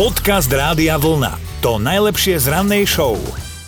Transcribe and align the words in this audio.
Podcast 0.00 0.48
Rádia 0.48 0.96
Vlna. 0.96 1.60
To 1.60 1.76
najlepšie 1.76 2.40
z 2.40 2.48
rannej 2.48 2.88
show. 2.88 3.20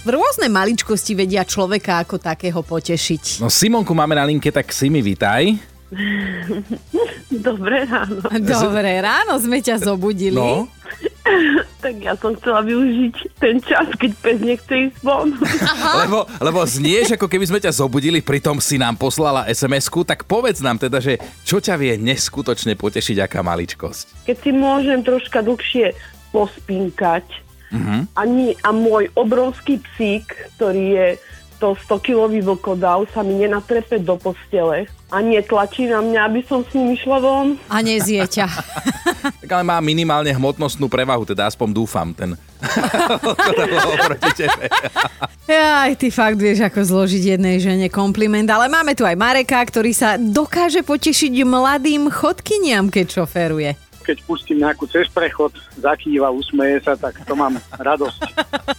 Rôzne 0.09 0.49
maličkosti 0.49 1.13
vedia 1.13 1.45
človeka 1.45 2.01
ako 2.01 2.17
takého 2.17 2.57
potešiť. 2.65 3.45
No 3.45 3.53
Simonku 3.53 3.93
máme 3.93 4.17
na 4.17 4.25
linke, 4.25 4.49
tak 4.49 4.73
si 4.73 4.89
mi 4.89 5.05
vitaj. 5.05 5.61
Dobré 7.29 7.85
ráno. 7.85 8.25
Dobré 8.49 9.05
ráno, 9.05 9.37
sme 9.37 9.61
ťa 9.61 9.85
zobudili. 9.85 10.41
No, 10.41 10.73
Tak 11.85 12.01
ja 12.01 12.17
som 12.17 12.33
chcela 12.41 12.65
využiť 12.65 13.15
ten 13.37 13.61
čas, 13.61 13.93
keď 14.01 14.11
pes 14.23 14.39
nechce 14.41 14.75
ísť 14.89 14.97
von. 15.05 15.37
lebo, 16.07 16.25
lebo 16.41 16.65
znieš, 16.65 17.21
ako 17.21 17.29
keby 17.29 17.45
sme 17.45 17.61
ťa 17.61 17.77
zobudili, 17.77 18.25
pritom 18.25 18.57
si 18.63 18.81
nám 18.81 18.97
poslala 18.97 19.45
SMS-ku, 19.53 20.07
tak 20.07 20.25
povedz 20.25 20.65
nám 20.65 20.81
teda, 20.81 20.97
že 21.03 21.21
čo 21.45 21.61
ťa 21.61 21.77
vie 21.77 22.01
neskutočne 22.01 22.79
potešiť, 22.79 23.21
aká 23.21 23.45
maličkosť. 23.45 24.31
Keď 24.31 24.37
si 24.41 24.51
môžem 24.55 25.03
troška 25.03 25.43
dlhšie 25.43 25.93
pospinkať 26.33 27.25
a, 28.13 28.23
nie, 28.29 28.53
a 28.61 28.69
môj 28.69 29.09
obrovský 29.17 29.81
psík, 29.81 30.29
ktorý 30.57 30.85
je 30.93 31.09
to 31.57 31.79
100-kilový 31.89 32.43
vlkodav, 32.43 33.07
sa 33.15 33.23
mi 33.23 33.39
nenatrepe 33.39 34.03
do 34.03 34.19
postele 34.19 34.91
a 35.09 35.23
netlačí 35.23 35.87
na 35.87 36.03
mňa, 36.03 36.21
aby 36.27 36.41
som 36.45 36.67
s 36.67 36.75
ním 36.75 36.99
išla 36.99 37.23
von. 37.23 37.57
A 37.71 37.81
nezie 37.81 38.27
ťa. 38.27 38.51
Tak 39.43 39.51
ale 39.51 39.65
má 39.67 39.79
minimálne 39.83 40.31
hmotnostnú 40.35 40.89
prevahu, 40.91 41.25
teda 41.27 41.51
aspoň 41.51 41.69
dúfam, 41.71 42.15
ten. 42.15 42.35
Aj 45.53 45.93
ty 45.99 46.15
fakt 46.15 46.39
vieš, 46.39 46.63
ako 46.63 46.81
zložiť 46.83 47.37
jednej 47.37 47.59
žene 47.59 47.91
kompliment, 47.91 48.47
ale 48.47 48.71
máme 48.71 48.95
tu 48.95 49.03
aj 49.03 49.19
Mareka, 49.19 49.59
ktorý 49.59 49.91
sa 49.91 50.15
dokáže 50.15 50.87
potešiť 50.87 51.43
mladým 51.43 52.07
chodkyniam, 52.09 52.89
keď 52.89 53.21
šoferuje. 53.21 53.75
Keď 54.03 54.27
pustím 54.27 54.67
nejakú 54.67 54.91
cez 54.91 55.07
prechod, 55.09 55.55
zakýva, 55.79 56.35
usmeje 56.35 56.83
sa, 56.83 56.99
tak 56.99 57.23
to 57.23 57.33
mám 57.33 57.57
radosť. 57.79 58.19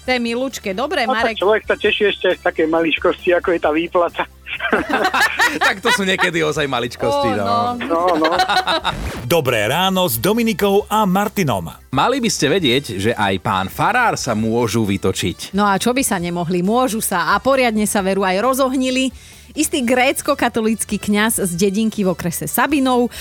To 0.04 0.10
je 0.12 0.20
milúčke. 0.20 0.76
Dobre, 0.76 1.08
A 1.08 1.10
tak 1.10 1.34
Marek. 1.34 1.40
človek 1.40 1.64
sa 1.64 1.76
teší 1.80 2.12
ešte 2.12 2.36
z 2.36 2.42
také 2.44 2.68
maličkosti, 2.68 3.32
ako 3.32 3.56
je 3.56 3.60
tá 3.64 3.72
výplata. 3.72 4.28
tak 5.66 5.82
to 5.82 5.90
sú 5.90 6.06
niekedy 6.06 6.44
ozaj 6.46 6.70
maličkosti. 6.70 7.30
no. 7.40 7.74
No, 7.80 8.02
no. 8.20 8.32
Dobré 9.34 9.66
ráno 9.66 10.06
s 10.06 10.20
Dominikou 10.22 10.86
a 10.86 11.08
Martinom. 11.10 11.74
Mali 11.90 12.18
by 12.22 12.30
ste 12.30 12.52
vedieť, 12.52 12.84
že 13.00 13.12
aj 13.18 13.34
pán 13.42 13.68
Farár 13.72 14.14
sa 14.20 14.38
môžu 14.38 14.86
vytočiť. 14.86 15.58
No 15.58 15.66
a 15.66 15.78
čo 15.82 15.96
by 15.96 16.04
sa 16.06 16.22
nemohli? 16.22 16.62
Môžu 16.62 17.02
sa 17.02 17.34
a 17.34 17.42
poriadne 17.42 17.88
sa 17.90 18.06
veru 18.06 18.22
aj 18.22 18.38
rozohnili. 18.44 19.10
Istý 19.54 19.86
grécko-katolícky 19.86 20.98
kňaz 20.98 21.38
z 21.38 21.52
dedinky 21.54 22.02
v 22.02 22.10
okrese 22.14 22.50
Sabinov 22.50 23.14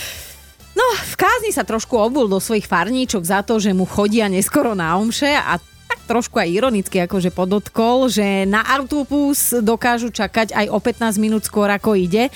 No, 0.73 0.87
v 0.97 1.15
kázni 1.20 1.53
sa 1.53 1.69
trošku 1.69 1.95
obul 2.01 2.27
do 2.28 2.41
svojich 2.41 2.65
farníčok 2.65 3.23
za 3.23 3.45
to, 3.45 3.61
že 3.61 3.77
mu 3.77 3.84
chodia 3.84 4.28
neskoro 4.28 4.73
na 4.73 4.97
omše 4.97 5.29
a 5.29 5.61
tak 5.61 6.01
trošku 6.09 6.41
aj 6.41 6.48
ironicky 6.48 7.05
akože 7.05 7.29
podotkol, 7.29 8.09
že 8.09 8.48
na 8.48 8.64
autobus 8.64 9.53
dokážu 9.61 10.09
čakať 10.09 10.56
aj 10.56 10.67
o 10.73 10.79
15 10.81 11.20
minút 11.20 11.45
skôr 11.45 11.69
ako 11.69 11.92
ide. 12.01 12.33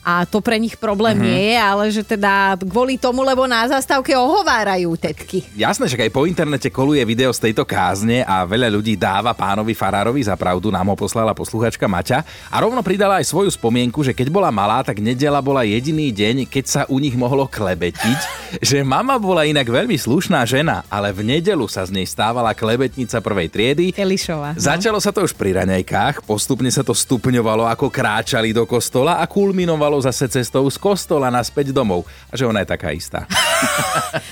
A 0.00 0.24
to 0.24 0.40
pre 0.40 0.56
nich 0.56 0.80
problém 0.80 1.12
mm-hmm. 1.20 1.28
nie 1.28 1.42
je, 1.52 1.56
ale 1.60 1.84
že 1.92 2.02
teda 2.02 2.56
kvôli 2.56 2.96
tomu, 2.96 3.20
lebo 3.20 3.44
na 3.44 3.68
zastávke 3.68 4.16
ohovárajú 4.16 4.96
tetky. 4.96 5.44
Jasné, 5.52 5.92
že 5.92 6.00
aj 6.00 6.08
po 6.08 6.24
internete 6.24 6.72
koluje 6.72 7.04
video 7.04 7.28
z 7.36 7.50
tejto 7.50 7.68
kázne 7.68 8.24
a 8.24 8.48
veľa 8.48 8.72
ľudí 8.72 8.96
dáva 8.96 9.36
pánovi 9.36 9.76
Farárovi 9.76 10.24
za 10.24 10.40
pravdu, 10.40 10.72
nám 10.72 10.88
ho 10.88 10.96
poslala 10.96 11.36
posluchačka 11.36 11.84
Maťa 11.84 12.24
a 12.48 12.56
rovno 12.64 12.80
pridala 12.80 13.20
aj 13.20 13.28
svoju 13.28 13.52
spomienku, 13.52 14.00
že 14.00 14.16
keď 14.16 14.32
bola 14.32 14.48
malá, 14.48 14.80
tak 14.80 15.04
nedela 15.04 15.44
bola 15.44 15.68
jediný 15.68 16.08
deň, 16.08 16.48
keď 16.48 16.64
sa 16.64 16.82
u 16.88 16.96
nich 16.96 17.12
mohlo 17.12 17.44
klebetiť, 17.44 18.20
že 18.72 18.80
mama 18.80 19.20
bola 19.20 19.44
inak 19.44 19.68
veľmi 19.68 20.00
slušná 20.00 20.48
žena, 20.48 20.80
ale 20.88 21.12
v 21.12 21.36
nedelu 21.36 21.68
sa 21.68 21.84
z 21.84 21.92
nej 21.92 22.08
stávala 22.08 22.56
klebetnica 22.56 23.20
prvej 23.20 23.52
triedy. 23.52 23.86
Elišová. 23.92 24.56
No. 24.56 24.60
Začalo 24.60 24.96
sa 24.96 25.12
to 25.12 25.28
už 25.28 25.36
pri 25.36 25.60
raňajkách, 25.60 26.24
postupne 26.24 26.72
sa 26.72 26.80
to 26.80 26.96
stupňovalo, 26.96 27.68
ako 27.68 27.92
kráčali 27.92 28.56
do 28.56 28.64
kostola 28.64 29.20
a 29.20 29.28
kulminovalo 29.28 29.89
zase 29.98 30.30
cestou 30.30 30.62
z 30.70 30.78
kostola 30.78 31.26
naspäť 31.34 31.74
domov. 31.74 32.06
A 32.30 32.38
že 32.38 32.46
ona 32.46 32.62
je 32.62 32.70
taká 32.70 32.94
istá. 32.94 33.26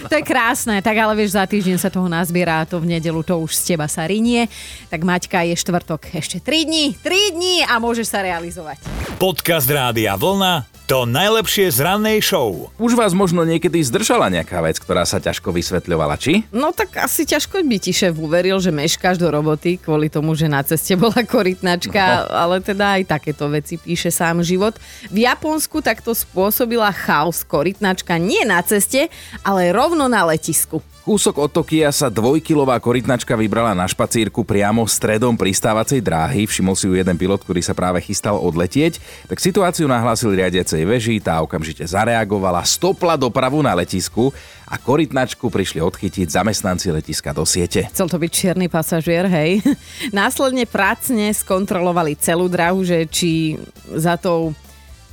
To 0.07 0.15
je 0.15 0.23
krásne, 0.23 0.79
tak 0.79 0.95
ale 0.95 1.19
vieš, 1.19 1.35
za 1.35 1.45
týždeň 1.45 1.77
sa 1.83 1.91
toho 1.91 2.07
nazbiera 2.07 2.63
a 2.63 2.69
to 2.69 2.79
v 2.79 2.95
nedelu 2.95 3.21
to 3.27 3.35
už 3.43 3.51
z 3.51 3.75
teba 3.75 3.91
sa 3.91 4.07
rinie. 4.07 4.47
Tak 4.87 5.03
Maťka 5.03 5.43
je 5.51 5.59
štvrtok 5.59 6.15
ešte 6.15 6.39
3 6.39 6.69
dní, 6.69 6.85
3 7.03 7.35
dní 7.35 7.57
a 7.67 7.83
môžeš 7.83 8.07
sa 8.07 8.23
realizovať. 8.23 8.79
Podcast 9.19 9.67
Rádia 9.67 10.15
Vlna. 10.15 10.78
To 10.89 11.05
najlepšie 11.05 11.69
z 11.69 11.85
rannej 11.85 12.25
show. 12.25 12.73
Už 12.81 12.97
vás 12.97 13.13
možno 13.13 13.45
niekedy 13.45 13.77
zdržala 13.85 14.33
nejaká 14.33 14.57
vec, 14.65 14.81
ktorá 14.81 15.05
sa 15.05 15.21
ťažko 15.21 15.53
vysvetľovala, 15.53 16.17
či? 16.17 16.49
No 16.49 16.73
tak 16.73 16.97
asi 16.97 17.29
ťažko 17.29 17.61
by 17.61 17.77
ti 17.77 17.93
šéf 17.93 18.17
uveril, 18.17 18.57
že 18.57 18.73
meškáš 18.73 19.21
do 19.21 19.29
roboty 19.29 19.77
kvôli 19.77 20.09
tomu, 20.09 20.33
že 20.33 20.49
na 20.49 20.65
ceste 20.65 20.97
bola 20.97 21.21
korytnačka, 21.29 22.25
no. 22.25 22.33
ale 22.49 22.65
teda 22.65 22.97
aj 22.97 23.05
takéto 23.05 23.53
veci 23.53 23.77
píše 23.77 24.09
sám 24.09 24.41
život. 24.41 24.81
V 25.13 25.29
Japonsku 25.29 25.85
takto 25.85 26.17
spôsobila 26.17 26.89
chaos 26.89 27.45
korytnačka 27.45 28.17
nie 28.17 28.49
na 28.49 28.65
ceste, 28.65 29.13
ale 29.45 29.77
rovno 29.77 30.09
na 30.09 30.25
letisku. 30.25 30.81
Kúsok 31.09 31.41
od 31.41 31.49
Tokia 31.49 31.89
sa 31.89 32.13
dvojkilová 32.13 32.77
korytnačka 32.85 33.33
vybrala 33.33 33.73
na 33.73 33.89
špacírku 33.89 34.45
priamo 34.45 34.85
stredom 34.85 35.41
pristávacej 35.41 36.05
dráhy. 36.05 36.45
Všimol 36.45 36.77
si 36.77 36.85
ju 36.85 37.01
jeden 37.01 37.17
pilot, 37.17 37.41
ktorý 37.49 37.65
sa 37.65 37.73
práve 37.73 38.05
chystal 38.05 38.37
odletieť. 38.37 39.01
Tak 39.25 39.41
situáciu 39.41 39.89
nahlásil 39.89 40.37
riadiacej 40.37 40.85
veži, 40.85 41.17
tá 41.17 41.41
okamžite 41.41 41.89
zareagovala, 41.89 42.61
stopla 42.69 43.17
dopravu 43.17 43.65
na 43.65 43.73
letisku 43.73 44.37
a 44.69 44.77
korytnačku 44.77 45.49
prišli 45.49 45.81
odchytiť 45.81 46.29
zamestnanci 46.29 46.93
letiska 46.93 47.33
do 47.33 47.49
siete. 47.49 47.89
Chcel 47.89 48.13
to 48.13 48.21
byť 48.21 48.29
čierny 48.29 48.69
pasažier, 48.69 49.33
hej. 49.33 49.65
Následne 50.13 50.69
prácne 50.69 51.33
skontrolovali 51.33 52.21
celú 52.21 52.53
drahu, 52.53 52.85
že 52.85 53.09
či 53.09 53.57
za 53.97 54.21
tou 54.21 54.53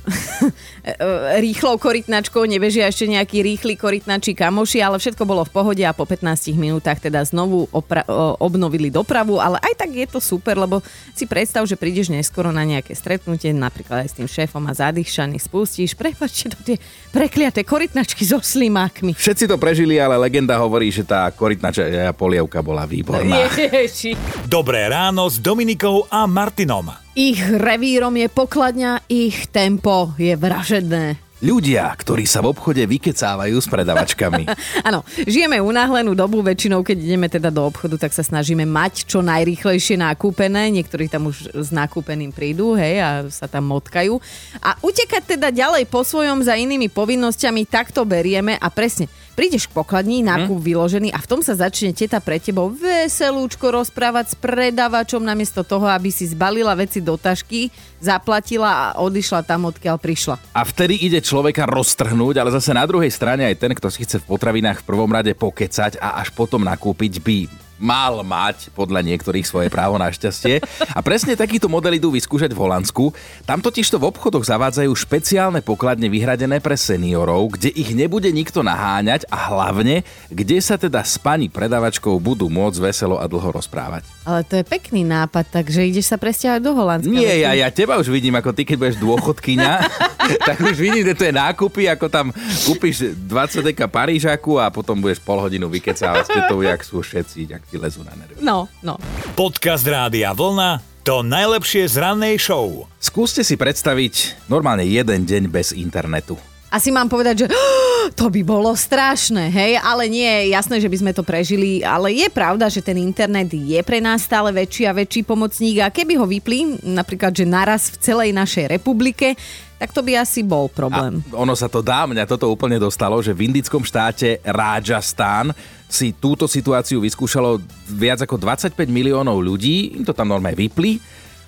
rýchlou 1.46 1.76
korytnačkou 1.82 2.46
nebežia 2.46 2.86
ešte 2.86 3.10
nejakí 3.10 3.42
rýchli 3.42 3.74
korytnači 3.74 4.38
kamoši, 4.38 4.78
ale 4.82 5.02
všetko 5.02 5.22
bolo 5.26 5.42
v 5.42 5.52
pohode 5.52 5.82
a 5.82 5.90
po 5.90 6.06
15 6.06 6.54
minútach 6.54 7.02
teda 7.02 7.26
znovu 7.26 7.66
opra- 7.74 8.06
obnovili 8.38 8.88
dopravu, 8.90 9.42
ale 9.42 9.58
aj 9.62 9.74
tak 9.82 9.90
je 9.90 10.06
to 10.06 10.22
super, 10.22 10.54
lebo 10.54 10.80
si 11.12 11.26
predstav, 11.26 11.66
že 11.66 11.74
prídeš 11.74 12.10
neskoro 12.14 12.54
na 12.54 12.62
nejaké 12.62 12.94
stretnutie, 12.94 13.50
napríklad 13.50 14.06
aj 14.06 14.08
s 14.14 14.16
tým 14.18 14.28
šéfom 14.30 14.62
a 14.70 14.72
zadýchaný 14.72 15.42
spustíš, 15.42 15.98
prepačte 15.98 16.54
to 16.54 16.58
tie 16.62 16.76
prekliaté 17.10 17.66
korytnačky 17.66 18.22
so 18.22 18.38
slimákmi. 18.38 19.18
Všetci 19.18 19.50
to 19.50 19.58
prežili, 19.58 19.98
ale 19.98 20.14
legenda 20.14 20.54
hovorí, 20.62 20.94
že 20.94 21.02
tá 21.02 21.26
korytnačia 21.34 22.14
polievka 22.14 22.62
bola 22.62 22.86
výborná. 22.86 23.50
Ježi. 23.58 24.14
Dobré 24.46 24.86
ráno 24.86 25.26
s 25.26 25.42
Dominikou 25.42 26.06
a 26.06 26.24
Martinom. 26.30 27.05
Ich 27.16 27.40
revírom 27.40 28.12
je 28.20 28.28
pokladňa, 28.28 29.08
ich 29.08 29.48
tempo 29.48 30.12
je 30.20 30.36
vražedné. 30.36 31.25
Ľudia, 31.36 31.92
ktorí 31.92 32.24
sa 32.24 32.40
v 32.40 32.56
obchode 32.56 32.80
vykecávajú 32.80 33.60
s 33.60 33.68
predavačkami. 33.68 34.48
Áno, 34.88 35.04
žijeme 35.28 35.60
unáhlenú 35.60 36.16
dobu, 36.16 36.40
väčšinou 36.40 36.80
keď 36.80 36.96
ideme 36.96 37.28
teda 37.28 37.52
do 37.52 37.68
obchodu, 37.68 38.00
tak 38.00 38.16
sa 38.16 38.24
snažíme 38.24 38.64
mať 38.64 39.04
čo 39.04 39.20
najrýchlejšie 39.20 40.00
nakúpené. 40.00 40.72
Niektorí 40.72 41.12
tam 41.12 41.28
už 41.28 41.52
s 41.52 41.68
nakúpeným 41.68 42.32
prídu, 42.32 42.72
hej, 42.72 43.04
a 43.04 43.10
sa 43.28 43.44
tam 43.52 43.68
motkajú. 43.68 44.16
A 44.64 44.80
utekať 44.80 45.36
teda 45.36 45.52
ďalej 45.52 45.84
po 45.92 46.08
svojom 46.08 46.40
za 46.40 46.56
inými 46.56 46.88
povinnosťami, 46.88 47.68
tak 47.68 47.92
to 47.92 48.08
berieme 48.08 48.56
a 48.56 48.72
presne, 48.72 49.04
prídeš 49.36 49.68
k 49.68 49.76
pokladni, 49.76 50.24
nákup 50.24 50.56
vyložený 50.56 51.12
a 51.12 51.20
v 51.20 51.28
tom 51.28 51.44
sa 51.44 51.52
začne 51.52 51.92
teta 51.92 52.16
pre 52.24 52.40
tebou 52.40 52.72
veselúčko 52.72 53.68
rozprávať 53.76 54.32
s 54.32 54.36
predavačom 54.40 55.20
namiesto 55.20 55.60
toho, 55.60 55.84
aby 55.84 56.08
si 56.08 56.24
zbalila 56.32 56.72
veci 56.72 57.04
do 57.04 57.20
tašky, 57.20 57.68
zaplatila 58.00 58.72
a 58.72 58.84
odišla 59.04 59.44
tam, 59.44 59.68
odkiaľ 59.68 60.00
prišla. 60.00 60.40
A 60.56 60.64
vtedy 60.64 60.96
ide 61.04 61.20
človeka 61.26 61.66
roztrhnúť, 61.66 62.38
ale 62.38 62.54
zase 62.54 62.70
na 62.70 62.86
druhej 62.86 63.10
strane 63.10 63.42
aj 63.50 63.58
ten, 63.58 63.74
kto 63.74 63.90
si 63.90 64.06
chce 64.06 64.22
v 64.22 64.28
potravinách 64.30 64.86
v 64.86 64.86
prvom 64.86 65.10
rade 65.10 65.34
pokecať 65.34 65.98
a 65.98 66.22
až 66.22 66.30
potom 66.30 66.62
nakúpiť 66.62 67.18
by 67.18 67.65
mal 67.76 68.24
mať 68.24 68.72
podľa 68.72 69.04
niektorých 69.04 69.44
svoje 69.44 69.68
právo 69.68 70.00
na 70.00 70.08
šťastie. 70.08 70.64
A 70.92 71.00
presne 71.04 71.36
takýto 71.36 71.68
model 71.68 71.96
idú 71.96 72.12
vyskúšať 72.12 72.52
v 72.52 72.60
Holandsku. 72.60 73.12
Tam 73.44 73.60
totižto 73.60 74.00
v 74.00 74.08
obchodoch 74.08 74.44
zavádzajú 74.44 74.92
špeciálne 74.92 75.60
pokladne 75.60 76.08
vyhradené 76.08 76.60
pre 76.60 76.74
seniorov, 76.74 77.56
kde 77.56 77.72
ich 77.72 77.92
nebude 77.92 78.28
nikto 78.32 78.64
naháňať 78.64 79.28
a 79.28 79.52
hlavne, 79.52 80.02
kde 80.32 80.58
sa 80.60 80.80
teda 80.80 81.04
s 81.04 81.20
pani 81.20 81.52
predavačkou 81.52 82.16
budú 82.16 82.48
môcť 82.48 82.78
veselo 82.80 83.20
a 83.20 83.28
dlho 83.28 83.52
rozprávať. 83.52 84.08
Ale 84.26 84.42
to 84.42 84.58
je 84.58 84.64
pekný 84.66 85.06
nápad, 85.06 85.52
takže 85.52 85.86
ideš 85.86 86.10
sa 86.10 86.18
presťahovať 86.18 86.60
do 86.64 86.72
Holandska. 86.74 87.12
Nie, 87.12 87.46
ja, 87.46 87.54
ja 87.54 87.68
teba 87.70 88.00
už 88.00 88.10
vidím, 88.10 88.34
ako 88.34 88.50
ty, 88.56 88.66
keď 88.66 88.76
budeš 88.80 88.98
dôchodkyňa, 88.98 89.72
tak 90.48 90.58
už 90.64 90.76
vidím, 90.80 91.06
kde 91.06 91.14
to 91.14 91.24
je 91.28 91.34
nákupy, 91.34 91.86
ako 91.92 92.06
tam 92.10 92.32
kúpiš 92.66 93.14
20 93.14 93.70
deka 93.70 93.86
Parížaku 93.86 94.58
a 94.58 94.72
potom 94.72 94.98
budeš 94.98 95.22
pol 95.22 95.38
hodinu 95.38 95.70
vykecávať 95.70 96.24
s 96.26 96.30
tetou, 96.32 96.58
jak 96.64 96.80
sú 96.82 96.98
všetci, 97.04 97.38
jak 97.46 97.62
ti 97.66 97.76
lezú 97.76 98.06
na 98.06 98.14
nervy. 98.14 98.38
No, 98.42 98.70
no. 98.82 98.96
Podcast 99.34 99.82
Rádia 99.86 100.30
Vlna. 100.32 100.82
To 101.06 101.22
najlepšie 101.22 101.86
z 101.86 102.02
rannej 102.02 102.34
show. 102.34 102.90
Skúste 102.98 103.46
si 103.46 103.54
predstaviť 103.54 104.46
normálne 104.50 104.82
jeden 104.82 105.22
deň 105.22 105.46
bez 105.46 105.70
internetu. 105.70 106.34
Asi 106.66 106.90
mám 106.90 107.06
povedať, 107.06 107.46
že 107.46 107.48
To 108.14 108.30
by 108.30 108.46
bolo 108.46 108.70
strašné, 108.70 109.50
hej, 109.50 109.82
ale 109.82 110.06
nie, 110.06 110.54
jasné, 110.54 110.78
že 110.78 110.86
by 110.86 110.96
sme 111.02 111.12
to 111.16 111.26
prežili, 111.26 111.82
ale 111.82 112.14
je 112.14 112.30
pravda, 112.30 112.70
že 112.70 112.78
ten 112.78 112.94
internet 113.02 113.50
je 113.50 113.82
pre 113.82 113.98
nás 113.98 114.22
stále 114.22 114.54
väčší 114.54 114.86
a 114.86 114.94
väčší 114.94 115.26
pomocník 115.26 115.82
a 115.82 115.90
keby 115.90 116.14
ho 116.14 116.22
vypli, 116.22 116.78
napríklad, 116.86 117.34
že 117.34 117.42
naraz 117.42 117.90
v 117.90 117.98
celej 117.98 118.30
našej 118.30 118.78
republike, 118.78 119.34
tak 119.76 119.92
to 119.92 120.00
by 120.00 120.16
asi 120.16 120.40
bol 120.40 120.72
problém. 120.72 121.20
A 121.32 121.36
ono 121.36 121.52
sa 121.52 121.68
to 121.68 121.84
dá, 121.84 122.08
mňa 122.08 122.24
toto 122.24 122.48
úplne 122.48 122.80
dostalo, 122.80 123.20
že 123.20 123.36
v 123.36 123.52
indickom 123.52 123.84
štáte 123.84 124.40
Rajasthan 124.40 125.52
si 125.86 126.16
túto 126.16 126.48
situáciu 126.48 127.04
vyskúšalo 127.04 127.60
viac 127.92 128.24
ako 128.24 128.40
25 128.40 128.74
miliónov 128.88 129.38
ľudí, 129.38 130.00
im 130.00 130.04
to 130.04 130.16
tam 130.16 130.32
normálne 130.32 130.56
vypli 130.56 130.98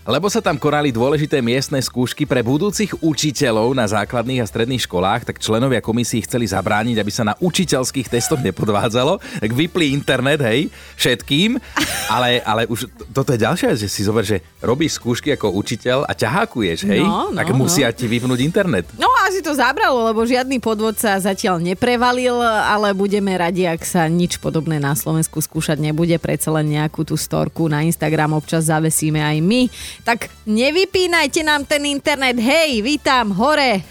lebo 0.09 0.33
sa 0.33 0.41
tam 0.41 0.57
konali 0.57 0.89
dôležité 0.89 1.45
miestne 1.45 1.77
skúšky 1.85 2.25
pre 2.25 2.41
budúcich 2.41 2.97
učiteľov 3.05 3.77
na 3.77 3.85
základných 3.85 4.41
a 4.41 4.49
stredných 4.49 4.89
školách, 4.89 5.29
tak 5.29 5.37
členovia 5.37 5.85
komisí 5.85 6.25
chceli 6.25 6.49
zabrániť, 6.49 6.97
aby 6.97 7.13
sa 7.13 7.29
na 7.29 7.37
učiteľských 7.37 8.09
testoch 8.09 8.41
nepodvádzalo, 8.41 9.21
tak 9.21 9.51
vypli 9.53 9.93
internet, 9.93 10.41
hej, 10.41 10.73
všetkým, 10.97 11.61
ale, 12.09 12.41
ale 12.41 12.65
už 12.73 12.89
toto 13.13 13.37
je 13.37 13.45
ďalšia 13.45 13.77
že 13.77 13.85
si 13.85 14.01
zober, 14.01 14.25
že 14.25 14.41
robíš 14.65 14.97
skúšky 14.97 15.37
ako 15.37 15.53
učiteľ 15.53 16.09
a 16.09 16.17
ťahákuješ, 16.17 16.89
hej, 16.89 17.05
No, 17.05 17.29
no, 17.29 17.37
tak 17.37 17.53
musia 17.53 17.93
ti 17.93 18.09
vypnúť 18.09 18.41
internet. 18.41 18.89
No 18.97 19.13
asi 19.29 19.45
to 19.45 19.53
zabralo, 19.53 20.09
lebo 20.09 20.25
žiadny 20.25 20.57
podvod 20.57 20.97
sa 20.97 21.21
zatiaľ 21.21 21.61
neprevalil, 21.61 22.41
ale 22.41 22.97
budeme 22.97 23.37
radi, 23.37 23.69
ak 23.69 23.85
sa 23.85 24.09
nič 24.09 24.41
podobné 24.41 24.81
na 24.81 24.97
Slovensku 24.97 25.45
skúšať 25.45 25.77
nebude. 25.77 26.17
Predsa 26.17 26.49
len 26.57 26.73
nejakú 26.73 27.05
tú 27.05 27.13
storku 27.21 27.69
na 27.69 27.85
Instagram 27.85 28.41
občas 28.41 28.73
zavesíme 28.73 29.21
aj 29.21 29.37
my. 29.45 29.63
Tak 30.05 30.29
nevypínajte 30.45 31.43
nám 31.43 31.65
ten 31.65 31.85
internet. 31.85 32.37
Hej, 32.37 32.81
vítam, 32.81 33.31
hore. 33.31 33.85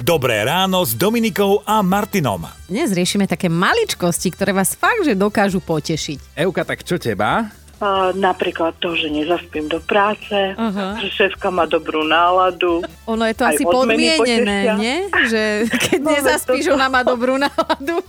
Dobré 0.00 0.42
ráno 0.42 0.82
s 0.82 0.92
Dominikou 0.92 1.62
a 1.62 1.78
Martinom. 1.80 2.42
Dnes 2.66 2.90
riešime 2.90 3.24
také 3.24 3.46
maličkosti, 3.46 4.32
ktoré 4.32 4.50
vás 4.50 4.72
fakt, 4.72 5.04
že 5.04 5.12
dokážu 5.12 5.60
potešiť. 5.60 6.34
Euka, 6.36 6.64
tak 6.64 6.82
čo 6.82 6.96
teba? 6.96 7.52
A 7.80 8.12
napríklad 8.12 8.76
to, 8.76 8.92
že 8.92 9.08
nezaspím 9.08 9.64
do 9.64 9.80
práce, 9.80 10.36
Aha. 10.52 11.00
že 11.00 11.08
šéfka 11.08 11.48
má 11.48 11.64
dobrú 11.64 12.04
náladu. 12.04 12.84
Ono 13.06 13.24
je 13.24 13.32
to 13.32 13.44
asi 13.46 13.64
podmienené, 13.64 14.76
nie? 14.76 14.96
Že 15.08 15.42
keď 15.86 15.98
No, 15.98 16.10
nezaspíš, 16.10 16.64
toto. 16.66 16.76
ona 16.76 16.88
má 16.88 17.00
dobrú 17.00 17.40
náladu. 17.40 18.04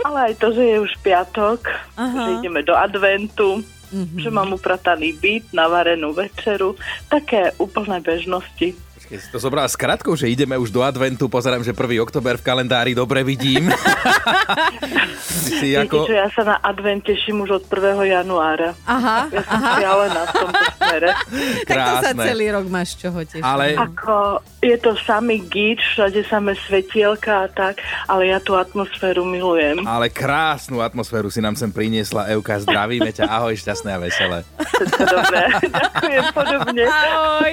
Ale 0.00 0.32
aj 0.32 0.34
to, 0.38 0.50
že 0.50 0.62
je 0.64 0.76
už 0.80 0.92
piatok, 1.00 1.70
Aha. 1.94 2.18
že 2.18 2.30
ideme 2.40 2.62
do 2.62 2.74
adventu, 2.74 3.62
Mhm. 3.90 4.22
že 4.22 4.30
mám 4.30 4.54
uprataný 4.54 5.18
byt, 5.18 5.50
navarenú 5.50 6.14
večeru, 6.14 6.78
také 7.10 7.50
úplné 7.58 7.98
bežnosti. 8.00 8.74
Keď 9.10 9.18
si 9.18 9.28
to 9.34 9.42
zobrala 9.42 9.66
s 9.66 9.74
krátkou, 9.74 10.14
že 10.14 10.30
ideme 10.30 10.54
už 10.54 10.70
do 10.70 10.86
adventu, 10.86 11.26
pozerám, 11.26 11.66
že 11.66 11.74
1. 11.74 11.98
oktober 11.98 12.38
v 12.38 12.46
kalendári 12.46 12.94
dobre 12.94 13.26
vidím. 13.26 13.66
Si 15.20 15.76
Viete, 15.76 15.86
ako... 15.92 16.08
že 16.08 16.16
ja 16.16 16.28
sa 16.32 16.42
na 16.42 16.56
advent 16.64 17.04
teším 17.04 17.44
už 17.44 17.60
od 17.60 17.64
1. 17.68 18.00
januára. 18.08 18.72
Aha, 18.88 19.28
Ja 19.30 19.42
som 19.44 20.10
aha. 20.10 20.22
v 20.24 20.32
tomto 20.32 20.64
smere. 20.78 21.08
Tak 21.68 21.76
to 21.76 21.94
sa 22.02 22.12
celý 22.32 22.46
rok 22.50 22.66
máš 22.66 22.96
čoho 22.96 23.18
tešiť. 23.20 23.44
Ale 23.44 23.76
Ako 23.76 24.40
je 24.64 24.76
to 24.80 24.96
samý 25.04 25.44
git, 25.46 25.78
všade 25.78 26.24
samé 26.26 26.56
svetielka 26.66 27.44
a 27.44 27.48
tak, 27.52 27.78
ale 28.08 28.32
ja 28.32 28.38
tú 28.40 28.56
atmosféru 28.56 29.22
milujem. 29.22 29.84
Ale 29.84 30.08
krásnu 30.08 30.80
atmosféru 30.80 31.28
si 31.28 31.38
nám 31.38 31.54
sem 31.54 31.68
priniesla 31.70 32.30
Euka. 32.32 32.56
Zdravíme 32.58 33.12
ťa, 33.12 33.28
ahoj, 33.28 33.54
šťastné 33.54 33.90
a 33.92 33.98
veselé. 34.00 34.38
Všetko 34.56 35.02
dobré. 35.04 35.42
Ďakujem 35.76 36.24
podobne. 36.32 36.84
Ahoj. 36.88 37.52